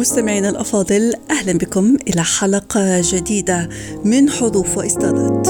مستمعينا 0.00 0.48
الأفاضل 0.48 1.14
أهلا 1.30 1.52
بكم 1.52 1.96
إلى 2.08 2.24
حلقة 2.24 3.00
جديدة 3.00 3.68
من 4.04 4.30
حروف 4.30 4.78
وإصدارات 4.78 5.46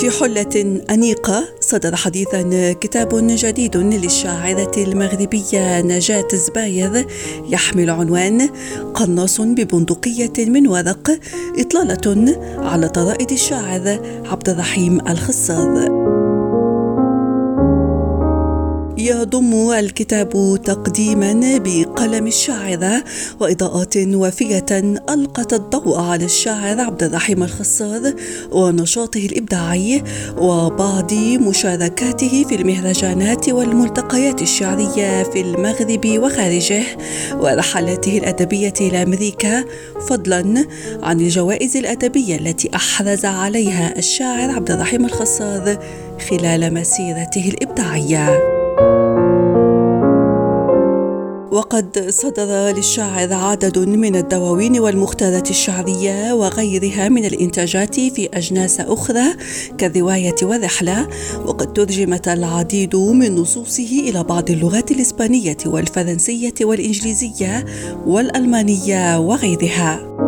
في 0.00 0.10
حلة 0.10 0.82
أنيقة 0.90 1.44
صدر 1.60 1.96
حديثا 1.96 2.72
كتاب 2.72 3.26
جديد 3.26 3.76
للشاعرة 3.76 4.72
المغربية 4.76 5.80
نجاة 5.80 6.28
زباير 6.34 7.06
يحمل 7.48 7.90
عنوان 7.90 8.48
قناص 8.94 9.40
ببندقية 9.40 10.32
من 10.38 10.68
ورق 10.68 11.18
إطلالة 11.58 12.38
على 12.58 12.88
طرائد 12.88 13.30
الشاعر 13.30 14.00
عبد 14.24 14.48
الرحيم 14.48 15.00
الخصار 15.08 16.09
يضم 19.00 19.70
الكتاب 19.70 20.60
تقديما 20.64 21.58
بقلم 21.64 22.26
الشاعرة 22.26 23.04
وإضاءات 23.40 23.96
وافية 23.96 24.66
ألقت 25.10 25.52
الضوء 25.52 25.98
على 25.98 26.24
الشاعر 26.24 26.80
عبد 26.80 27.02
الرحيم 27.02 27.42
الخصار 27.42 28.14
ونشاطه 28.52 29.26
الإبداعي 29.26 30.02
وبعض 30.38 31.14
مشاركاته 31.14 32.44
في 32.48 32.54
المهرجانات 32.54 33.48
والملتقيات 33.48 34.42
الشعرية 34.42 35.22
في 35.22 35.40
المغرب 35.40 36.06
وخارجه 36.06 36.82
ورحلاته 37.32 38.18
الأدبية 38.18 38.74
إلى 38.80 39.02
أمريكا 39.02 39.64
فضلا 40.08 40.66
عن 41.02 41.20
الجوائز 41.20 41.76
الأدبية 41.76 42.36
التي 42.36 42.70
أحرز 42.74 43.24
عليها 43.24 43.98
الشاعر 43.98 44.50
عبد 44.50 44.70
الرحيم 44.70 45.04
الخصار 45.04 45.78
خلال 46.30 46.74
مسيرته 46.74 47.48
الإبداعية. 47.48 48.59
وقد 51.52 52.10
صدر 52.10 52.76
للشاعر 52.76 53.32
عدد 53.32 53.78
من 53.78 54.16
الدواوين 54.16 54.80
والمختارات 54.80 55.50
الشعرية 55.50 56.32
وغيرها 56.32 57.08
من 57.08 57.24
الإنتاجات 57.24 57.94
في 57.94 58.28
أجناس 58.34 58.80
أخرى 58.80 59.34
كالرواية 59.78 60.34
والرحلة 60.42 61.08
وقد 61.46 61.72
ترجمت 61.72 62.28
العديد 62.28 62.96
من 62.96 63.34
نصوصه 63.34 64.00
إلى 64.08 64.24
بعض 64.24 64.50
اللغات 64.50 64.90
الإسبانية 64.90 65.56
والفرنسية 65.66 66.54
والإنجليزية 66.60 67.64
والألمانية 68.06 69.18
وغيرها. 69.18 70.19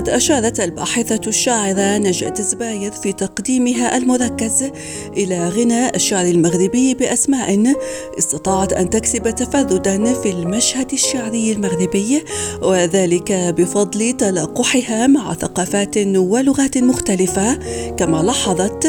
وقد 0.00 0.08
أشارت 0.08 0.60
الباحثة 0.60 1.20
الشاعرة 1.26 1.98
نجأة 1.98 2.34
زباير 2.34 2.92
في 2.92 3.12
تقديمها 3.12 3.96
المركز 3.96 4.70
إلى 5.16 5.48
غنى 5.48 5.94
الشعر 5.94 6.24
المغربي 6.24 6.94
بأسماء 6.94 7.76
استطاعت 8.18 8.72
أن 8.72 8.90
تكسب 8.90 9.30
تفردا 9.30 10.12
في 10.12 10.30
المشهد 10.30 10.92
الشعري 10.92 11.52
المغربي 11.52 12.24
وذلك 12.62 13.32
بفضل 13.32 14.12
تلاقحها 14.12 15.06
مع 15.06 15.34
ثقافات 15.34 15.96
ولغات 16.16 16.78
مختلفة 16.78 17.54
كما 17.96 18.22
لاحظت 18.22 18.86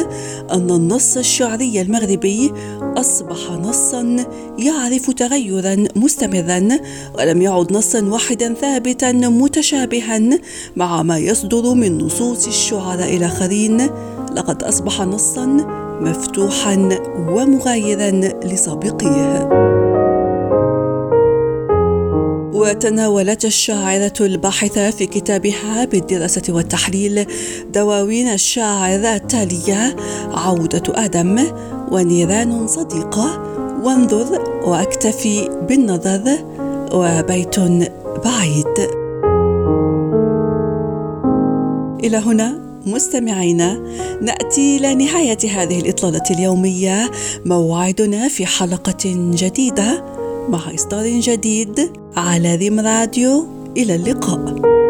أن 0.51 0.71
النص 0.71 1.17
الشعري 1.17 1.81
المغربي 1.81 2.51
أصبح 2.81 3.51
نصا 3.51 4.25
يعرف 4.59 5.11
تغيرا 5.11 5.75
مستمرا 5.95 6.79
ولم 7.17 7.41
يعد 7.41 7.73
نصا 7.73 8.01
واحدا 8.01 8.53
ثابتا 8.53 9.11
متشابها 9.11 10.21
مع 10.75 11.00
ما 11.03 11.17
يصدر 11.17 11.73
من 11.73 11.97
نصوص 11.97 12.47
الشعراء 12.47 13.17
الآخرين. 13.17 13.89
لقد 14.35 14.63
أصبح 14.63 15.01
نصا 15.01 15.45
مفتوحا 16.01 16.89
ومغايرا 17.17 18.11
لسابقيه. 18.43 19.49
وتناولت 22.53 23.45
الشاعرة 23.45 24.13
الباحثة 24.21 24.91
في 24.91 25.05
كتابها 25.05 25.85
بالدراسة 25.85 26.41
والتحليل 26.49 27.25
دواوين 27.73 28.27
الشاعر 28.27 28.99
التالية 28.99 29.95
عودة 30.31 30.83
آدم 30.89 31.39
ونيران 31.91 32.67
صديقة 32.67 33.41
وانظر 33.83 34.41
وأكتفي 34.65 35.49
بالنظر 35.67 36.37
وبيت 36.93 37.59
بعيد. 38.25 39.00
إلى 42.03 42.17
هنا 42.17 42.59
مستمعينا 42.85 43.81
نأتي 44.21 44.77
إلى 44.77 44.95
نهاية 44.95 45.37
هذه 45.49 45.79
الإطلالة 45.79 46.23
اليومية. 46.31 47.11
موعدنا 47.45 48.27
في 48.27 48.45
حلقة 48.45 49.31
جديدة 49.35 50.05
مع 50.49 50.75
إصدار 50.75 51.19
جديد 51.19 51.91
على 52.15 52.55
ريم 52.55 52.79
راديو. 52.79 53.47
إلى 53.77 53.95
اللقاء. 53.95 54.80